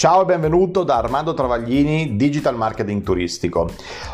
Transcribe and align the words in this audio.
Ciao 0.00 0.22
e 0.22 0.24
benvenuto 0.24 0.82
da 0.82 0.96
Armando 0.96 1.34
Travaglini, 1.34 2.16
Digital 2.16 2.56
Marketing 2.56 3.02
Turistico. 3.02 3.68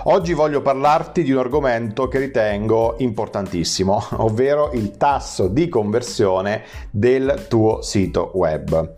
Oggi 0.06 0.32
voglio 0.32 0.60
parlarti 0.60 1.22
di 1.22 1.30
un 1.30 1.38
argomento 1.38 2.08
che 2.08 2.18
ritengo 2.18 2.96
importantissimo, 2.98 4.04
ovvero 4.18 4.72
il 4.72 4.96
tasso 4.96 5.46
di 5.46 5.68
conversione 5.68 6.64
del 6.90 7.46
tuo 7.48 7.82
sito 7.82 8.32
web. 8.34 8.94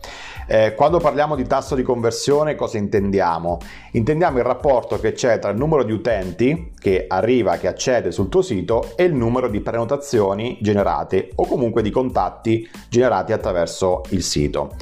Eh, 0.47 0.75
quando 0.75 0.98
parliamo 0.98 1.37
di 1.37 1.47
tasso 1.47 1.75
di 1.75 1.83
conversione 1.83 2.55
cosa 2.55 2.79
intendiamo? 2.79 3.59
Intendiamo 3.93 4.39
il 4.39 4.45
rapporto 4.45 4.98
che 4.98 5.12
c'è 5.12 5.39
tra 5.39 5.51
il 5.51 5.59
numero 5.59 5.83
di 5.83 5.93
utenti 5.93 6.73
che 6.79 7.05
arriva, 7.07 7.59
che 7.59 7.69
accede 7.69 8.11
sul 8.11 8.30
tuo 8.30 8.41
sito 8.41 8.95
e 8.97 9.05
il 9.05 9.15
numero 9.15 9.48
di 9.48 9.61
prenotazioni 9.61 10.57
generate 10.62 11.33
o 11.34 11.47
comunque 11.47 11.83
di 11.83 11.91
contatti 11.91 12.66
generati 12.89 13.34
attraverso 13.34 14.01
il 14.09 14.23
sito. 14.23 14.75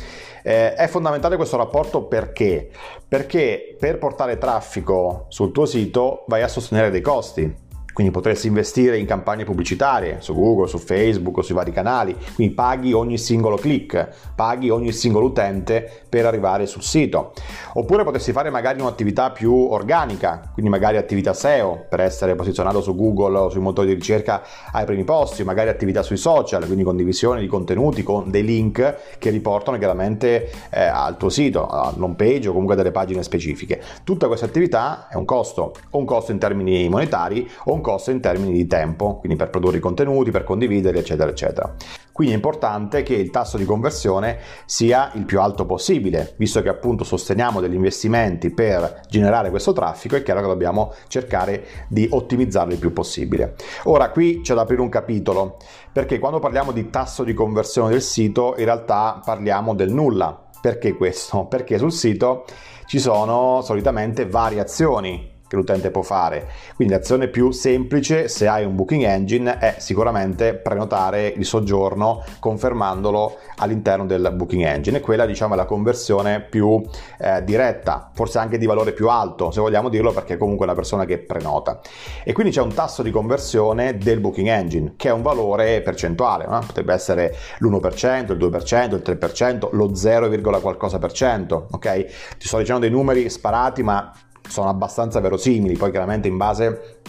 Eh, 0.47 0.75
è 0.75 0.87
fondamentale 0.87 1.35
questo 1.35 1.57
rapporto 1.57 2.05
perché? 2.05 2.71
Perché 3.09 3.75
per 3.81 3.99
portare 3.99 4.39
traffico 4.39 5.25
sul 5.27 5.51
tuo 5.51 5.67
sito 5.67 6.23
vai 6.29 6.43
a 6.43 6.49
sostenere 6.49 6.91
dei 6.91 7.01
costi 7.01 7.53
quindi 7.97 8.13
potresti 8.13 8.47
investire 8.47 8.99
in 8.99 9.07
campagne 9.07 9.45
pubblicitarie 9.45 10.19
su 10.21 10.35
Google, 10.35 10.69
su 10.69 10.77
Facebook, 10.77 11.43
sui 11.43 11.55
vari 11.55 11.73
canali, 11.73 12.15
quindi 12.35 12.53
paghi 12.53 12.93
ogni 12.93 13.17
singolo 13.17 13.57
click, 13.57 14.35
paghi 14.35 14.69
ogni 14.69 14.93
singolo 14.93 15.25
utente 15.25 16.03
per 16.07 16.27
arrivare 16.27 16.67
sul 16.67 16.83
sito. 16.83 17.33
Oppure 17.73 18.05
potresti 18.05 18.33
fare 18.33 18.51
magari 18.51 18.83
un'attività 18.83 19.31
più 19.31 19.55
organica, 19.55 20.51
quindi 20.53 20.71
magari 20.71 20.99
attività 20.99 21.33
SEO 21.33 21.87
per 21.89 22.01
essere 22.01 22.35
posizionato 22.35 22.83
su 22.83 22.95
Google 22.95 23.39
o 23.39 23.49
sui 23.49 23.63
motori 23.63 23.87
di 23.89 23.95
ricerca 23.95 24.43
ai 24.73 24.85
primi 24.85 25.05
posti, 25.05 25.43
magari 25.43 25.71
attività 25.71 26.03
sui 26.03 26.19
social, 26.19 26.67
quindi 26.67 26.83
condivisione 26.83 27.41
di 27.41 27.47
contenuti 27.47 28.03
con 28.03 28.31
dei 28.31 28.45
link 28.45 29.17
che 29.17 29.31
riportano 29.31 29.79
chiaramente 29.79 30.51
eh, 30.69 30.83
al 30.83 31.17
tuo 31.17 31.31
sito, 31.31 31.67
all'home 31.67 32.15
page 32.15 32.51
o 32.51 32.53
comunque 32.53 32.77
delle 32.77 32.91
pagine 32.91 33.23
specifiche. 33.23 33.81
Tutta 34.05 34.27
questa 34.27 34.45
attività 34.45 35.09
è 35.09 35.15
un 35.15 35.25
costo, 35.25 35.73
o 35.89 35.99
un 35.99 36.05
costo 36.05 36.31
in 36.33 36.39
termini 36.39 36.91
monetari 36.91 37.51
o 37.65 37.73
un 37.73 37.85
costo 37.87 38.11
in 38.11 38.21
termini 38.21 38.53
di 38.53 38.67
tempo, 38.67 39.19
quindi 39.19 39.39
per 39.39 39.49
produrre 39.49 39.77
i 39.77 39.81
contenuti, 39.81 40.33
per 40.33 40.43
condividerli, 40.43 40.99
eccetera, 40.99 41.31
eccetera. 41.31 41.73
Quindi 42.11 42.35
è 42.35 42.37
importante 42.37 43.05
che 43.05 43.15
il 43.15 43.31
tasso 43.31 43.57
di 43.57 43.65
conversione 43.65 44.39
sia 44.65 45.13
il 45.15 45.25
più 45.25 45.41
alto 45.41 45.67
possibile, 45.67 46.35
visto 46.37 46.63
che 46.63 46.69
appunto 46.69 47.05
sosteniamo 47.05 47.61
degli 47.61 47.75
investimenti 47.75 48.51
per 48.51 49.03
generare 49.09 49.51
questo 49.51 49.73
traffico, 49.73 50.17
è 50.17 50.25
chiaro 50.25 50.41
che 50.41 50.49
dobbiamo 50.49 50.95
cercare 51.07 51.65
di 51.87 52.09
ottimizzarlo 52.11 52.73
il 52.73 52.81
più 52.81 52.93
possibile. 52.93 53.55
Ora 53.85 54.11
qui 54.11 54.41
c'è 54.41 54.55
da 54.55 54.63
aprire 54.63 54.81
un 54.81 54.89
capitolo, 54.89 55.59
perché 55.93 56.19
quando 56.19 56.41
parliamo 56.41 56.73
di 56.73 56.91
tasso 56.91 57.23
di 57.23 57.35
conversione 57.35 57.91
del 57.91 58.03
sito, 58.03 58.57
in 58.59 58.65
realtà 58.65 59.21
parliamo 59.25 59.77
del 59.77 59.93
nulla. 59.93 60.43
Perché 60.61 60.95
questo? 60.95 61.45
Perché 61.45 61.79
sul 61.79 61.93
sito 61.93 62.47
ci 62.87 62.99
sono 62.99 63.61
solitamente 63.63 64.27
variazioni 64.27 65.35
che 65.49 65.57
l'utente 65.57 65.91
può 65.91 66.03
fare. 66.03 66.49
Quindi 66.75 66.95
l'azione 66.95 67.29
più 67.29 67.51
semplice 67.51 68.29
se 68.29 68.47
hai 68.47 68.65
un 68.65 68.75
booking 68.75 69.05
engine 69.05 69.59
è 69.59 69.77
sicuramente 69.79 70.55
prenotare 70.55 71.27
il 71.29 71.45
soggiorno 71.45 72.25
confermandolo 72.39 73.37
all'interno 73.57 74.07
del 74.07 74.33
booking 74.35 74.65
engine 74.65 74.99
e 74.99 75.01
quella 75.01 75.27
diciamo 75.27 75.55
è 75.55 75.57
la 75.57 75.65
conversione 75.65 76.41
più 76.41 76.83
eh, 77.19 77.43
diretta, 77.45 78.11
forse 78.13 78.39
anche 78.39 78.59
di 78.59 78.67
valore 78.67 78.93
più 78.93 79.09
alto 79.09 79.51
se 79.51 79.61
vogliamo 79.61 79.89
dirlo 79.89 80.13
perché 80.13 80.35
è 80.35 80.37
comunque 80.37 80.65
una 80.67 80.75
persona 80.75 81.05
che 81.05 81.19
prenota. 81.19 81.81
E 82.25 82.33
quindi 82.33 82.53
c'è 82.53 82.61
un 82.61 82.75
tasso 82.75 83.03
di 83.03 83.11
conversione 83.11 83.97
del 83.97 84.21
booking 84.21 84.49
engine 84.49 84.95
che 84.97 85.09
è 85.09 85.13
un 85.13 85.23
valore 85.23 85.81
percentuale, 85.83 86.47
no? 86.47 86.61
potrebbe 86.67 86.93
essere 86.93 87.35
l'1%, 87.59 88.33
il 88.33 88.39
2%, 88.39 88.95
il 88.95 89.03
3%, 89.05 89.69
lo 89.73 89.95
0, 89.95 90.29
qualcosa 90.61 90.99
per 90.99 91.13
cento, 91.13 91.69
ok? 91.71 92.05
Ti 92.39 92.47
sto 92.47 92.59
dicendo 92.59 92.81
dei 92.81 92.91
numeri 92.91 93.29
sparati 93.29 93.83
ma 93.83 94.13
sono 94.49 94.69
abbastanza 94.69 95.21
verosimili, 95.21 95.77
poi 95.77 95.91
chiaramente 95.91 96.29
in 96.29 96.37
base 96.37 97.01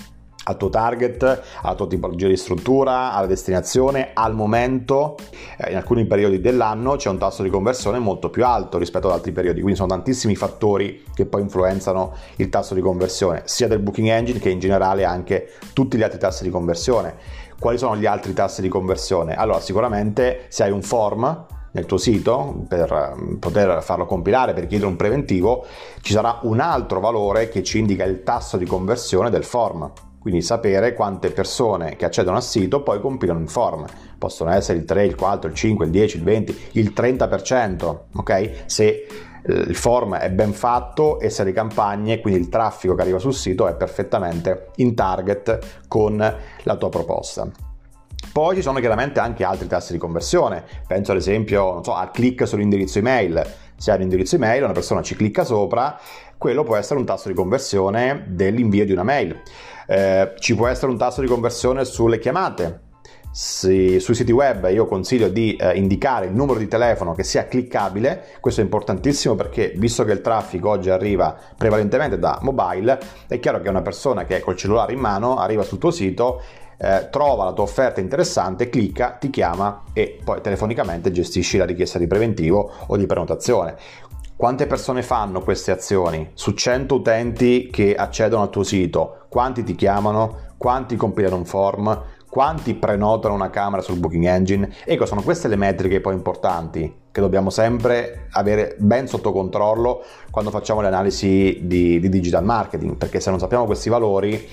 al 0.47 0.57
tuo 0.57 0.69
target, 0.69 1.41
alla 1.61 1.75
tua 1.75 1.87
tipologia 1.87 2.27
di 2.27 2.37
struttura, 2.37 3.13
alla 3.13 3.27
destinazione, 3.27 4.11
al 4.13 4.33
momento, 4.33 5.17
eh, 5.57 5.71
in 5.71 5.77
alcuni 5.77 6.05
periodi 6.05 6.39
dell'anno 6.39 6.95
c'è 6.95 7.09
un 7.09 7.17
tasso 7.17 7.43
di 7.43 7.49
conversione 7.49 7.99
molto 7.99 8.29
più 8.29 8.45
alto 8.45 8.77
rispetto 8.77 9.07
ad 9.07 9.13
altri 9.13 9.31
periodi, 9.31 9.59
quindi 9.59 9.77
sono 9.77 9.89
tantissimi 9.89 10.35
fattori 10.35 11.03
che 11.13 11.25
poi 11.25 11.41
influenzano 11.41 12.13
il 12.37 12.49
tasso 12.49 12.73
di 12.73 12.81
conversione, 12.81 13.41
sia 13.45 13.67
del 13.67 13.79
booking 13.79 14.07
engine 14.07 14.39
che 14.39 14.49
in 14.49 14.59
generale 14.59 15.03
anche 15.03 15.51
tutti 15.73 15.97
gli 15.97 16.03
altri 16.03 16.17
tassi 16.17 16.43
di 16.43 16.49
conversione. 16.49 17.15
Quali 17.59 17.77
sono 17.77 17.97
gli 17.97 18.05
altri 18.05 18.33
tassi 18.33 18.61
di 18.61 18.69
conversione? 18.69 19.33
Allora, 19.33 19.59
sicuramente 19.59 20.45
se 20.47 20.63
hai 20.63 20.71
un 20.71 20.83
form, 20.83 21.45
nel 21.71 21.85
tuo 21.85 21.97
sito 21.97 22.65
per 22.67 22.91
ehm, 22.91 23.37
poter 23.37 23.81
farlo 23.83 24.05
compilare, 24.05 24.53
per 24.53 24.67
chiedere 24.67 24.89
un 24.89 24.95
preventivo, 24.95 25.65
ci 26.01 26.13
sarà 26.13 26.39
un 26.43 26.59
altro 26.59 26.99
valore 26.99 27.49
che 27.49 27.63
ci 27.63 27.79
indica 27.79 28.03
il 28.03 28.23
tasso 28.23 28.57
di 28.57 28.65
conversione 28.65 29.29
del 29.29 29.43
form. 29.43 29.91
Quindi 30.19 30.41
sapere 30.41 30.93
quante 30.93 31.31
persone 31.31 31.95
che 31.95 32.03
accedono 32.03 32.35
al 32.35 32.43
sito 32.43 32.83
poi 32.83 32.99
compilano 32.99 33.39
il 33.39 33.49
form. 33.49 33.85
Possono 34.17 34.51
essere 34.51 34.79
il 34.79 34.85
3, 34.85 35.05
il 35.05 35.15
4, 35.15 35.49
il 35.49 35.55
5, 35.55 35.85
il 35.85 35.91
10, 35.91 36.17
il 36.17 36.23
20, 36.23 36.57
il 36.73 36.93
30%, 36.93 37.97
ok? 38.13 38.63
Se 38.65 39.07
eh, 39.47 39.53
il 39.53 39.75
form 39.75 40.15
è 40.15 40.29
ben 40.29 40.51
fatto 40.51 41.19
e 41.19 41.29
se 41.29 41.43
le 41.45 41.53
campagne, 41.53 42.19
quindi 42.19 42.41
il 42.41 42.49
traffico 42.49 42.95
che 42.95 43.01
arriva 43.01 43.19
sul 43.19 43.33
sito 43.33 43.67
è 43.67 43.75
perfettamente 43.75 44.71
in 44.77 44.95
target 44.95 45.85
con 45.87 46.17
la 46.17 46.75
tua 46.75 46.89
proposta. 46.89 47.66
Poi 48.37 48.55
ci 48.55 48.61
sono 48.61 48.79
chiaramente 48.79 49.19
anche 49.19 49.43
altri 49.43 49.65
tassi 49.65 49.93
di 49.93 49.97
conversione, 49.97 50.63
penso 50.85 51.09
ad 51.09 51.17
esempio 51.17 51.81
so, 51.83 51.95
al 51.95 52.11
click 52.11 52.47
sull'indirizzo 52.47 52.99
email. 52.99 53.43
Se 53.75 53.89
hai 53.89 53.97
un 53.97 54.03
indirizzo 54.03 54.35
email, 54.35 54.61
una 54.61 54.73
persona 54.73 55.01
ci 55.01 55.15
clicca 55.15 55.43
sopra, 55.43 55.99
quello 56.37 56.61
può 56.63 56.75
essere 56.75 56.99
un 56.99 57.05
tasso 57.07 57.29
di 57.29 57.33
conversione 57.33 58.25
dell'invio 58.27 58.85
di 58.85 58.91
una 58.91 59.01
mail. 59.01 59.41
Eh, 59.87 60.33
ci 60.37 60.53
può 60.53 60.67
essere 60.67 60.91
un 60.91 60.99
tasso 60.99 61.21
di 61.21 61.25
conversione 61.25 61.83
sulle 61.83 62.19
chiamate, 62.19 62.81
sui 63.31 63.99
siti 63.99 64.31
web 64.31 64.69
io 64.69 64.85
consiglio 64.85 65.29
di 65.29 65.55
eh, 65.55 65.75
indicare 65.75 66.27
il 66.27 66.33
numero 66.33 66.59
di 66.59 66.67
telefono 66.67 67.13
che 67.13 67.23
sia 67.23 67.47
cliccabile, 67.47 68.23
questo 68.39 68.61
è 68.61 68.63
importantissimo 68.63 69.33
perché 69.33 69.73
visto 69.77 70.03
che 70.05 70.11
il 70.11 70.21
traffico 70.21 70.69
oggi 70.69 70.91
arriva 70.91 71.35
prevalentemente 71.57 72.19
da 72.19 72.37
mobile, 72.43 72.99
è 73.27 73.39
chiaro 73.39 73.61
che 73.61 73.69
una 73.69 73.81
persona 73.81 74.25
che 74.25 74.37
è 74.37 74.39
col 74.41 74.55
cellulare 74.55 74.93
in 74.93 74.99
mano 74.99 75.37
arriva 75.37 75.63
sul 75.63 75.79
tuo 75.79 75.89
sito 75.89 76.41
eh, 76.77 77.07
trova 77.09 77.45
la 77.45 77.53
tua 77.53 77.63
offerta 77.63 77.99
interessante, 77.99 78.69
clicca, 78.69 79.11
ti 79.11 79.29
chiama 79.29 79.83
e 79.93 80.19
poi 80.23 80.41
telefonicamente 80.41 81.11
gestisci 81.11 81.57
la 81.57 81.65
richiesta 81.65 81.97
di 81.97 82.07
preventivo 82.07 82.71
o 82.87 82.97
di 82.97 83.05
prenotazione. 83.05 83.75
Quante 84.35 84.67
persone 84.67 85.01
fanno 85.01 85.41
queste 85.41 85.71
azioni? 85.71 86.29
Su 86.33 86.51
100 86.51 86.93
utenti 86.93 87.69
che 87.71 87.95
accedono 87.95 88.43
al 88.43 88.51
tuo 88.51 88.61
sito, 88.61 89.25
quanti 89.29 89.63
ti 89.63 89.73
chiamano? 89.73 90.45
Quanti 90.57 90.95
compilano 90.95 91.37
un 91.37 91.45
form? 91.45 92.03
Quanti 92.29 92.75
prenotano 92.75 93.33
una 93.33 93.49
camera 93.49 93.81
sul 93.81 93.97
booking 93.97 94.25
engine? 94.25 94.71
Ecco, 94.85 95.07
sono 95.07 95.23
queste 95.23 95.47
le 95.47 95.55
metriche 95.55 96.01
poi 96.01 96.13
importanti 96.13 97.05
che 97.09 97.19
dobbiamo 97.19 97.49
sempre 97.49 98.27
avere 98.33 98.75
ben 98.77 99.07
sotto 99.07 99.31
controllo 99.31 100.03
quando 100.29 100.51
facciamo 100.51 100.81
le 100.81 100.87
analisi 100.87 101.61
di, 101.63 101.99
di 101.99 102.09
digital 102.09 102.43
marketing, 102.43 102.95
perché 102.95 103.19
se 103.19 103.31
non 103.31 103.39
sappiamo 103.39 103.65
questi 103.65 103.89
valori 103.89 104.47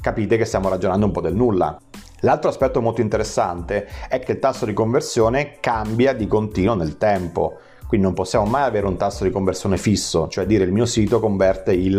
capite 0.00 0.36
che 0.36 0.44
stiamo 0.44 0.68
ragionando 0.68 1.06
un 1.06 1.12
po' 1.12 1.20
del 1.20 1.34
nulla. 1.34 1.78
L'altro 2.22 2.50
aspetto 2.50 2.80
molto 2.80 3.00
interessante 3.00 3.86
è 4.08 4.18
che 4.18 4.32
il 4.32 4.38
tasso 4.40 4.64
di 4.64 4.72
conversione 4.72 5.58
cambia 5.60 6.12
di 6.12 6.26
continuo 6.26 6.74
nel 6.74 6.96
tempo. 6.98 7.58
Quindi 7.86 8.04
non 8.04 8.14
possiamo 8.14 8.44
mai 8.44 8.64
avere 8.64 8.86
un 8.86 8.98
tasso 8.98 9.24
di 9.24 9.30
conversione 9.30 9.78
fisso, 9.78 10.28
cioè 10.28 10.44
dire 10.44 10.64
il 10.64 10.72
mio 10.72 10.84
sito 10.84 11.20
converte 11.20 11.72
il 11.72 11.96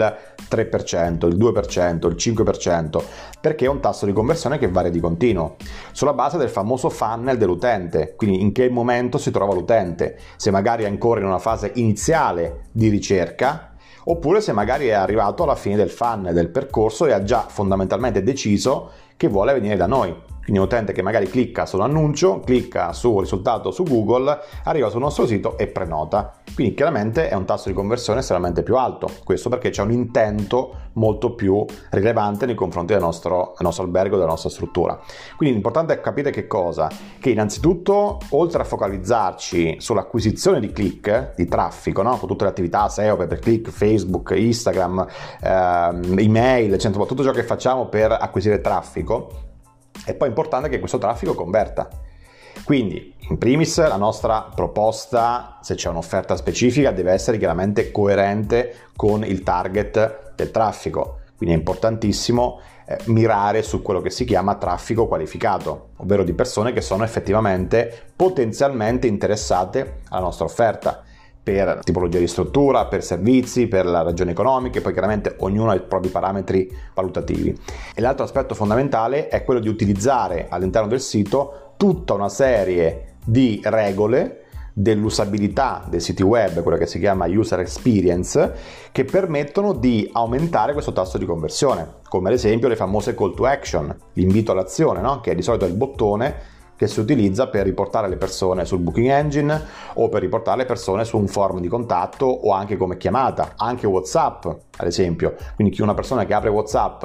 3%, 0.47 1.27
il 1.27 1.35
2%, 1.35 2.07
il 2.07 2.15
5%, 2.15 3.03
perché 3.41 3.65
è 3.65 3.69
un 3.69 3.79
tasso 3.79 4.05
di 4.05 4.13
conversione 4.13 4.59
che 4.59 4.67
varia 4.67 4.91
di 4.91 4.99
continuo, 4.99 5.55
sulla 5.91 6.13
base 6.13 6.37
del 6.37 6.49
famoso 6.49 6.89
funnel 6.89 7.37
dell'utente, 7.37 8.13
quindi 8.15 8.39
in 8.39 8.51
che 8.51 8.69
momento 8.69 9.17
si 9.17 9.31
trova 9.31 9.55
l'utente, 9.55 10.19
se 10.35 10.51
magari 10.51 10.83
è 10.83 10.87
ancora 10.87 11.21
in 11.21 11.25
una 11.25 11.39
fase 11.39 11.71
iniziale 11.73 12.65
di 12.71 12.89
ricerca 12.89 13.68
oppure 14.11 14.41
se 14.41 14.51
magari 14.53 14.87
è 14.87 14.93
arrivato 14.93 15.43
alla 15.43 15.55
fine 15.55 15.75
del 15.75 15.91
funnel 15.91 16.33
del 16.33 16.49
percorso 16.49 17.05
e 17.05 17.11
ha 17.11 17.23
già 17.23 17.45
fondamentalmente 17.47 18.23
deciso 18.23 18.89
che 19.15 19.27
vuole 19.27 19.53
venire 19.53 19.75
da 19.75 19.85
noi. 19.85 20.15
Quindi 20.49 20.65
un 20.65 20.73
utente 20.73 20.93
che 20.93 21.03
magari 21.03 21.27
clicca 21.27 21.67
sull'annuncio, 21.67 22.39
clicca 22.39 22.91
sul 22.91 23.19
risultato 23.19 23.69
su 23.69 23.83
Google, 23.83 24.35
arriva 24.63 24.89
sul 24.89 24.99
nostro 24.99 25.27
sito 25.27 25.59
e 25.59 25.67
prenota. 25.67 26.33
Quindi 26.55 26.73
chiaramente 26.73 27.29
è 27.29 27.35
un 27.35 27.45
tasso 27.45 27.69
di 27.69 27.75
conversione 27.75 28.21
estremamente 28.21 28.63
più 28.63 28.75
alto. 28.75 29.11
Questo 29.23 29.49
perché 29.49 29.69
c'è 29.69 29.83
un 29.83 29.91
intento 29.91 30.87
molto 30.93 31.35
più 31.35 31.63
rilevante 31.91 32.47
nei 32.47 32.55
confronti 32.55 32.93
del 32.93 33.01
nostro, 33.03 33.53
del 33.55 33.67
nostro 33.67 33.83
albergo, 33.83 34.15
della 34.15 34.27
nostra 34.27 34.49
struttura. 34.49 34.99
Quindi 35.37 35.53
l'importante 35.53 35.93
è 35.93 36.01
capire 36.01 36.31
che 36.31 36.47
cosa? 36.47 36.89
Che 37.19 37.29
innanzitutto, 37.29 38.17
oltre 38.29 38.63
a 38.63 38.65
focalizzarci 38.65 39.75
sull'acquisizione 39.79 40.59
di 40.59 40.71
click, 40.71 41.35
di 41.35 41.45
traffico, 41.45 42.01
no? 42.01 42.17
con 42.17 42.27
tutte 42.27 42.45
le 42.45 42.49
attività 42.49 42.89
SEO, 42.89 43.15
per 43.17 43.37
click, 43.37 43.69
Facebook, 43.69 44.33
Instagram, 44.35 45.05
ehm, 45.43 46.17
email, 46.17 46.75
tutto 46.79 47.23
ciò 47.23 47.31
che 47.31 47.43
facciamo 47.43 47.85
per 47.85 48.11
acquisire 48.11 48.61
traffico, 48.61 49.48
è 50.09 50.15
poi 50.15 50.27
importante 50.27 50.69
che 50.69 50.79
questo 50.79 50.97
traffico 50.97 51.35
converta. 51.35 51.87
Quindi, 52.63 53.13
in 53.29 53.37
primis, 53.37 53.77
la 53.77 53.95
nostra 53.95 54.49
proposta, 54.53 55.59
se 55.61 55.75
c'è 55.75 55.89
un'offerta 55.89 56.35
specifica, 56.35 56.91
deve 56.91 57.11
essere 57.11 57.37
chiaramente 57.37 57.91
coerente 57.91 58.89
con 58.95 59.23
il 59.23 59.43
target 59.43 60.33
del 60.35 60.51
traffico. 60.51 61.19
Quindi 61.37 61.55
è 61.55 61.57
importantissimo 61.57 62.59
eh, 62.85 62.97
mirare 63.05 63.61
su 63.61 63.81
quello 63.81 64.01
che 64.01 64.09
si 64.09 64.25
chiama 64.25 64.55
traffico 64.55 65.07
qualificato, 65.07 65.89
ovvero 65.97 66.23
di 66.23 66.33
persone 66.33 66.73
che 66.73 66.81
sono 66.81 67.03
effettivamente 67.03 68.11
potenzialmente 68.15 69.07
interessate 69.07 70.01
alla 70.09 70.21
nostra 70.21 70.45
offerta 70.45 71.03
per 71.51 71.79
tipologia 71.83 72.19
di 72.19 72.27
struttura, 72.27 72.85
per 72.85 73.03
servizi, 73.03 73.67
per 73.67 73.87
la 73.87 74.03
ragione 74.03 74.31
economiche, 74.31 74.81
poi 74.81 74.93
chiaramente 74.93 75.35
ognuno 75.39 75.71
ha 75.71 75.75
i 75.75 75.81
propri 75.81 76.09
parametri 76.09 76.71
valutativi. 76.93 77.57
E 77.95 78.01
l'altro 78.01 78.23
aspetto 78.23 78.53
fondamentale 78.53 79.29
è 79.29 79.43
quello 79.43 79.59
di 79.59 79.67
utilizzare 79.67 80.45
all'interno 80.47 80.87
del 80.87 81.01
sito 81.01 81.73
tutta 81.75 82.13
una 82.13 82.29
serie 82.29 83.15
di 83.25 83.59
regole 83.63 84.43
dell'usabilità 84.73 85.85
dei 85.89 85.99
siti 85.99 86.21
web, 86.21 86.61
quello 86.61 86.77
che 86.77 86.85
si 86.85 86.99
chiama 86.99 87.25
user 87.25 87.59
experience, 87.61 88.53
che 88.91 89.05
permettono 89.05 89.73
di 89.73 90.07
aumentare 90.13 90.73
questo 90.73 90.93
tasso 90.93 91.17
di 91.17 91.25
conversione, 91.25 91.95
come 92.07 92.29
ad 92.29 92.35
esempio 92.35 92.67
le 92.67 92.75
famose 92.75 93.15
call 93.15 93.33
to 93.33 93.45
action, 93.45 93.93
l'invito 94.13 94.51
all'azione, 94.51 95.01
no? 95.01 95.19
che 95.19 95.31
è 95.31 95.35
di 95.35 95.41
solito 95.41 95.65
il 95.65 95.73
bottone 95.73 96.57
che 96.79 96.87
si 96.87 97.01
utilizza 97.01 97.49
per 97.49 97.65
riportare 97.65 98.07
le 98.07 98.15
persone 98.15 98.63
sul 98.63 98.79
booking 98.79 99.09
engine 99.09 99.61
o 99.95 100.07
per 100.07 100.21
riportare 100.21 100.59
le 100.59 100.65
persone 100.65 101.03
su 101.03 101.17
un 101.17 101.27
form 101.27 101.59
di 101.59 101.67
contatto 101.67 102.25
o 102.25 102.53
anche 102.53 102.77
come 102.77 102.95
chiamata, 102.95 103.55
anche 103.57 103.85
WhatsApp 103.85 104.45
ad 104.45 104.87
esempio. 104.87 105.35
Quindi 105.55 105.81
una 105.81 105.93
persona 105.93 106.25
che 106.25 106.33
apre 106.33 106.47
WhatsApp 106.47 107.03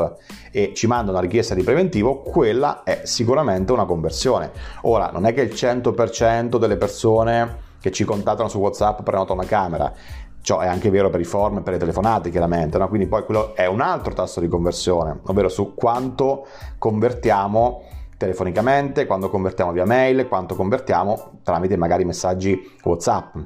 e 0.53 0.75
ci 0.77 0.87
manda 0.87 1.11
una 1.11 1.19
richiesta 1.19 1.57
di 1.57 1.65
preventivo, 1.65 2.21
quella 2.23 2.85
è 2.85 3.01
sicuramente 3.03 3.73
una 3.73 3.85
conversione. 3.85 4.53
Ora, 4.83 5.11
non 5.13 5.27
è 5.27 5.35
che 5.35 5.41
il 5.41 5.53
100% 5.53 6.57
delle 6.57 6.77
persone 6.77 7.73
che 7.81 7.91
ci 7.91 8.05
contattano 8.05 8.49
su 8.49 8.59
WhatsApp 8.59 9.03
prenotano 9.03 9.41
una 9.41 9.49
camera, 9.49 9.93
Ciò 10.41 10.59
è 10.59 10.67
anche 10.67 10.91
vero 10.91 11.09
per 11.09 11.21
i 11.21 11.25
form 11.25 11.57
e 11.57 11.61
per 11.63 11.73
le 11.73 11.79
telefonate, 11.79 12.29
chiaramente, 12.29 12.77
no? 12.77 12.87
quindi 12.87 13.07
poi 13.07 13.25
quello 13.25 13.57
è 13.57 13.65
un 13.65 13.81
altro 13.81 14.13
tasso 14.13 14.41
di 14.41 14.49
conversione, 14.49 15.21
ovvero 15.25 15.49
su 15.49 15.73
quanto 15.75 16.47
convertiamo 16.77 17.83
telefonicamente, 18.25 19.05
quando 19.05 19.29
convertiamo 19.29 19.73
via 19.73 19.85
mail, 19.85 20.27
quanto 20.29 20.55
convertiamo 20.55 21.41
tramite 21.43 21.77
magari 21.77 22.05
messaggi 22.05 22.59
WhatsApp. 22.83 23.37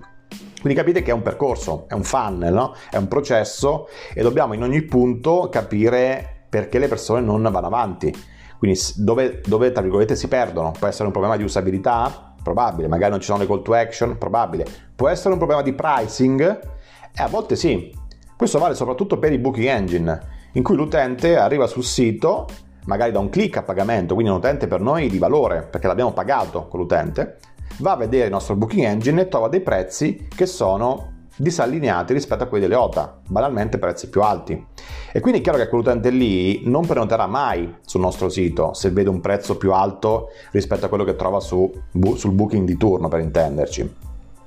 Quindi 0.61 0.79
capite 0.79 1.03
che 1.03 1.11
è 1.11 1.15
un 1.15 1.23
percorso, 1.23 1.87
è 1.89 1.95
un 1.95 2.05
funnel, 2.05 2.53
no? 2.53 2.75
è 2.91 2.97
un 2.97 3.09
processo 3.09 3.89
e 4.15 4.23
dobbiamo 4.23 4.55
in 4.55 4.63
ogni 4.63 4.83
punto 4.83 5.49
capire 5.51 6.45
perché 6.49 6.79
le 6.79 6.89
persone 6.89 7.21
non 7.21 7.43
vanno 7.43 7.67
avanti. 7.67 8.15
Quindi 8.59 8.79
dove, 8.97 9.41
dove 9.45 9.73
tra 9.73 9.83
virgolette 9.83 10.17
si 10.17 10.29
perdono? 10.29 10.73
Può 10.77 10.87
essere 10.87 11.05
un 11.07 11.13
problema 11.13 11.37
di 11.37 11.43
usabilità? 11.43 12.35
Probabile. 12.43 12.89
Magari 12.89 13.11
non 13.11 13.21
ci 13.21 13.27
sono 13.27 13.39
le 13.39 13.47
call 13.47 13.63
to 13.63 13.75
action? 13.75 14.17
Probabile. 14.17 14.65
Può 14.95 15.09
essere 15.09 15.31
un 15.31 15.39
problema 15.39 15.63
di 15.63 15.73
pricing? 15.73 16.41
E 16.41 17.23
a 17.23 17.29
volte 17.29 17.57
sì. 17.57 17.93
Questo 18.37 18.59
vale 18.59 18.75
soprattutto 18.75 19.19
per 19.19 19.33
i 19.33 19.39
booking 19.39 19.67
engine, 19.67 20.21
in 20.53 20.63
cui 20.63 20.77
l'utente 20.77 21.37
arriva 21.37 21.67
sul 21.67 21.85
sito 21.85 22.47
magari 22.89 23.13
da 23.13 23.19
un 23.19 23.29
click 23.29 23.59
a 23.59 23.63
pagamento, 23.63 24.15
quindi 24.15 24.33
un 24.33 24.39
utente 24.39 24.67
per 24.67 24.81
noi 24.81 25.09
di 25.09 25.19
valore, 25.19 25.69
perché 25.71 25.87
l'abbiamo 25.87 26.13
pagato 26.13 26.69
con 26.69 26.81
l'utente, 26.81 27.37
va 27.81 27.93
a 27.93 27.97
vedere 27.97 28.25
il 28.25 28.31
nostro 28.31 28.57
booking 28.57 28.85
engine 28.85 29.21
e 29.21 29.29
trova 29.29 29.49
dei 29.49 29.61
prezzi 29.61 30.27
che 30.35 30.47
sono 30.47 31.17
disallineati 31.37 32.15
rispetto 32.15 32.43
a 32.43 32.47
quelli 32.47 32.67
delle 32.67 32.81
OTA, 32.81 33.21
banalmente 33.29 33.79
prezzi 33.79 34.09
più 34.09 34.23
alti. 34.23 34.67
E 35.13 35.21
quindi 35.21 35.41
è 35.41 35.43
chiaro 35.43 35.59
che 35.59 35.69
quell'utente 35.69 36.09
lì 36.09 36.63
non 36.65 36.87
prenoterà 36.87 37.27
mai 37.27 37.77
sul 37.85 38.01
nostro 38.01 38.31
sito 38.31 38.73
se 38.73 38.91
vede 38.91 39.11
un 39.11 39.21
prezzo 39.21 39.59
più 39.59 39.73
alto 39.73 40.29
rispetto 40.51 40.87
a 40.87 40.89
quello 40.89 41.05
che 41.05 41.15
trova 41.15 41.41
su, 41.41 41.71
sul 42.15 42.33
booking 42.33 42.67
di 42.67 42.77
turno, 42.79 43.09
per 43.09 43.21
intenderci. 43.21 43.97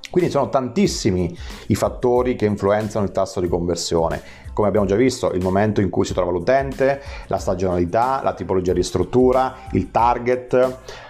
Quindi 0.09 0.31
sono 0.31 0.49
tantissimi 0.49 1.33
i 1.67 1.75
fattori 1.75 2.35
che 2.35 2.45
influenzano 2.45 3.05
il 3.05 3.11
tasso 3.11 3.39
di 3.39 3.47
conversione 3.47 4.21
come 4.53 4.67
abbiamo 4.67 4.85
già 4.85 4.95
visto, 4.95 5.31
il 5.31 5.41
momento 5.41 5.81
in 5.81 5.89
cui 5.89 6.05
si 6.05 6.13
trova 6.13 6.31
l'utente, 6.31 7.01
la 7.27 7.37
stagionalità, 7.37 8.21
la 8.23 8.33
tipologia 8.33 8.73
di 8.73 8.83
struttura, 8.83 9.55
il 9.71 9.91
target, 9.91 10.53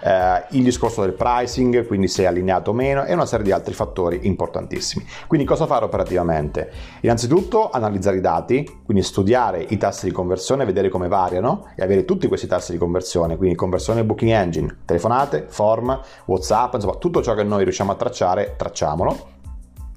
eh, 0.02 0.44
il 0.50 0.62
discorso 0.62 1.02
del 1.02 1.12
pricing, 1.12 1.86
quindi 1.86 2.08
se 2.08 2.24
è 2.24 2.26
allineato 2.26 2.70
o 2.70 2.74
meno 2.74 3.04
e 3.04 3.12
una 3.12 3.26
serie 3.26 3.44
di 3.44 3.52
altri 3.52 3.74
fattori 3.74 4.20
importantissimi. 4.22 5.04
Quindi 5.26 5.46
cosa 5.46 5.66
fare 5.66 5.84
operativamente? 5.84 6.70
Innanzitutto 7.00 7.70
analizzare 7.70 8.16
i 8.16 8.20
dati, 8.20 8.80
quindi 8.84 9.02
studiare 9.02 9.64
i 9.68 9.76
tassi 9.76 10.06
di 10.06 10.12
conversione, 10.12 10.64
vedere 10.64 10.88
come 10.88 11.08
variano 11.08 11.70
e 11.76 11.82
avere 11.82 12.04
tutti 12.04 12.28
questi 12.28 12.46
tassi 12.46 12.72
di 12.72 12.78
conversione, 12.78 13.36
quindi 13.36 13.56
conversione 13.56 14.04
booking 14.04 14.30
engine, 14.30 14.78
telefonate, 14.84 15.46
form, 15.48 16.00
WhatsApp, 16.26 16.74
insomma 16.74 16.94
tutto 16.94 17.22
ciò 17.22 17.34
che 17.34 17.42
noi 17.42 17.64
riusciamo 17.64 17.92
a 17.92 17.94
tracciare, 17.94 18.54
tracciamolo 18.56 19.30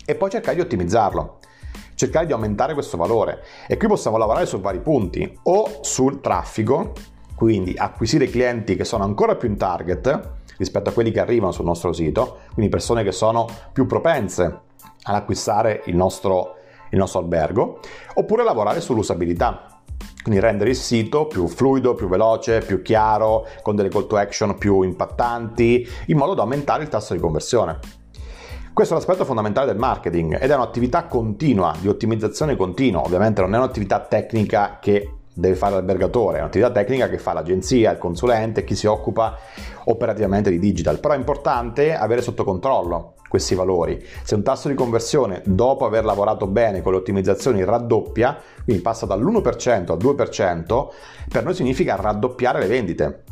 e 0.06 0.15
poi 0.15 0.30
cercare 0.30 0.56
di 0.56 0.62
ottimizzarlo 0.62 1.39
cercare 1.95 2.25
di 2.25 2.33
aumentare 2.33 2.74
questo 2.74 2.97
valore. 2.97 3.44
E 3.68 3.77
qui 3.77 3.88
possiamo 3.88 4.18
lavorare 4.18 4.45
su 4.45 4.59
vari 4.59 4.80
punti, 4.80 5.39
o 5.44 5.80
sul 5.81 6.21
traffico, 6.21 6.92
quindi 7.36 7.74
acquisire 7.75 8.27
clienti 8.27 8.75
che 8.75 8.86
sono 8.86 9.03
ancora 9.03 9.36
più 9.36 9.50
in 9.50 9.57
target 9.57 10.33
rispetto 10.57 10.89
a 10.89 10.94
quelli 10.94 11.12
che 11.12 11.19
arrivano 11.19 11.51
sul 11.51 11.65
nostro 11.65 11.92
sito, 11.92 12.39
quindi 12.53 12.71
persone 12.71 13.03
che 13.03 13.12
sono 13.12 13.47
più 13.74 13.86
propense 13.86 14.59
ad 15.03 15.15
acquistare 15.15 15.81
il 15.86 15.95
nostro, 15.95 16.56
il 16.92 16.97
nostro 16.97 17.19
albergo, 17.19 17.80
oppure 18.13 18.44
lavorare 18.44 18.80
sull'usabilità. 18.81 19.69
Quindi 20.24 20.42
rendere 20.42 20.71
il 20.71 20.75
sito 20.75 21.27
più 21.27 21.47
fluido, 21.47 21.94
più 21.94 22.07
veloce, 22.07 22.59
più 22.59 22.81
chiaro, 22.81 23.45
con 23.62 23.75
delle 23.75 23.89
call 23.89 24.07
to 24.07 24.18
action 24.18 24.57
più 24.57 24.81
impattanti, 24.81 25.88
in 26.07 26.18
modo 26.18 26.33
da 26.33 26.42
aumentare 26.42 26.83
il 26.83 26.89
tasso 26.89 27.13
di 27.13 27.19
conversione. 27.19 27.80
Questo 28.75 28.94
è 28.94 28.98
l'aspetto 28.98 29.24
fondamentale 29.24 29.68
del 29.68 29.77
marketing 29.77 30.38
ed 30.38 30.51
è 30.51 30.54
un'attività 30.54 31.06
continua, 31.06 31.74
di 31.80 31.88
ottimizzazione 31.88 32.57
continua, 32.57 33.00
ovviamente 33.00 33.39
non 33.39 33.56
è 33.56 33.57
un'attività 33.57 34.01
tecnica 34.01 34.80
che 34.81 35.12
deve 35.33 35.56
fare 35.56 35.75
l'albergatore, 35.75 36.39
è 36.39 36.42
un'attività 36.42 36.72
tecnica 36.72 37.07
che 37.07 37.18
fa 37.18 37.31
l'agenzia, 37.31 37.94
il 37.94 37.98
consulente, 37.98 38.66
chi 38.66 38.75
si 38.75 38.86
occupa 38.86 39.38
operativamente 39.86 40.50
di 40.50 40.60
digital, 40.60 41.00
però 41.00 41.13
è 41.13 41.18
importante 41.18 41.95
avere 41.95 42.22
sotto 42.22 42.44
controllo 42.44 43.13
questi 43.30 43.56
valori. 43.56 44.06
Se 44.24 44.36
un 44.36 44.44
tasso 44.44 44.68
di 44.68 44.74
conversione 44.74 45.42
dopo 45.45 45.86
aver 45.86 46.04
lavorato 46.04 46.45
bene 46.45 46.81
con 46.81 46.92
le 46.92 46.98
ottimizzazioni 46.98 47.63
raddoppia, 47.63 48.38
quindi 48.66 48.81
passa 48.81 49.06
dall'1% 49.06 49.92
al 49.94 49.98
2%, 49.98 50.88
per 51.30 51.45
noi 51.45 51.54
significa 51.54 51.95
raddoppiare 51.95 52.60
le 52.60 52.68
vendite. 52.68 53.24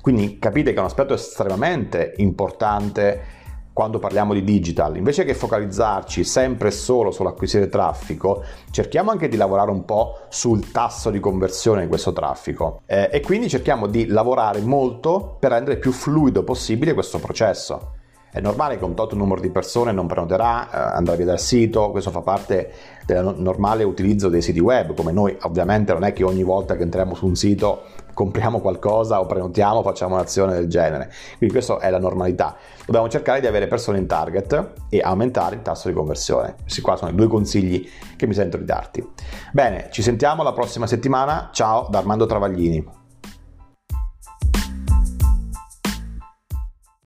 Quindi 0.00 0.38
capite 0.38 0.70
che 0.70 0.76
è 0.76 0.80
un 0.80 0.86
aspetto 0.86 1.14
estremamente 1.14 2.14
importante 2.18 3.41
quando 3.72 3.98
parliamo 3.98 4.34
di 4.34 4.44
digital, 4.44 4.96
invece 4.96 5.24
che 5.24 5.34
focalizzarci 5.34 6.24
sempre 6.24 6.68
e 6.68 6.72
solo 6.72 7.10
sull'acquisire 7.10 7.68
traffico, 7.68 8.44
cerchiamo 8.70 9.10
anche 9.10 9.28
di 9.28 9.36
lavorare 9.36 9.70
un 9.70 9.84
po' 9.84 10.20
sul 10.28 10.70
tasso 10.70 11.10
di 11.10 11.20
conversione 11.20 11.82
di 11.82 11.88
questo 11.88 12.12
traffico 12.12 12.82
eh, 12.86 13.08
e 13.10 13.20
quindi 13.20 13.48
cerchiamo 13.48 13.86
di 13.86 14.06
lavorare 14.06 14.60
molto 14.60 15.36
per 15.38 15.52
rendere 15.52 15.78
più 15.78 15.92
fluido 15.92 16.44
possibile 16.44 16.94
questo 16.94 17.18
processo. 17.18 18.00
È 18.34 18.40
normale 18.40 18.78
che 18.78 18.84
un 18.84 18.94
tot 18.94 19.12
numero 19.12 19.42
di 19.42 19.50
persone 19.50 19.92
non 19.92 20.06
prenoterà, 20.06 20.64
eh, 20.70 20.96
andrà 20.96 21.16
via 21.16 21.26
dal 21.26 21.38
sito, 21.38 21.90
questo 21.90 22.10
fa 22.10 22.22
parte 22.22 22.72
del 23.04 23.34
normale 23.36 23.84
utilizzo 23.84 24.30
dei 24.30 24.40
siti 24.40 24.58
web, 24.58 24.94
come 24.94 25.12
noi 25.12 25.36
ovviamente 25.42 25.92
non 25.92 26.02
è 26.02 26.14
che 26.14 26.24
ogni 26.24 26.42
volta 26.42 26.74
che 26.74 26.82
entriamo 26.82 27.14
su 27.14 27.26
un 27.26 27.34
sito 27.36 27.82
compriamo 28.14 28.60
qualcosa 28.60 29.20
o 29.20 29.26
prenotiamo, 29.26 29.82
facciamo 29.82 30.14
un'azione 30.14 30.54
del 30.54 30.66
genere. 30.66 31.12
Quindi 31.36 31.54
questa 31.54 31.78
è 31.78 31.90
la 31.90 31.98
normalità. 31.98 32.56
Dobbiamo 32.86 33.10
cercare 33.10 33.40
di 33.40 33.46
avere 33.46 33.66
persone 33.66 33.98
in 33.98 34.06
target 34.06 34.72
e 34.88 35.00
aumentare 35.02 35.56
il 35.56 35.60
tasso 35.60 35.88
di 35.88 35.94
conversione. 35.94 36.54
Questi 36.62 36.80
qua 36.80 36.96
sono 36.96 37.10
i 37.10 37.14
due 37.14 37.26
consigli 37.26 37.86
che 38.16 38.26
mi 38.26 38.32
sento 38.32 38.56
di 38.56 38.64
darti. 38.64 39.06
Bene, 39.52 39.88
ci 39.90 40.00
sentiamo 40.00 40.42
la 40.42 40.54
prossima 40.54 40.86
settimana. 40.86 41.50
Ciao 41.52 41.86
da 41.90 41.98
Armando 41.98 42.24
Travaglini. 42.24 43.01